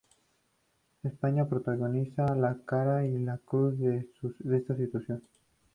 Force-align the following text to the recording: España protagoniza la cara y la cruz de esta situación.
España 1.03 1.47
protagoniza 1.47 2.25
la 2.33 2.57
cara 2.65 3.05
y 3.05 3.19
la 3.19 3.37
cruz 3.37 3.77
de 3.77 4.09
esta 4.57 4.75
situación. 4.75 5.21